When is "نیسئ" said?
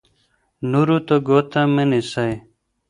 1.89-2.31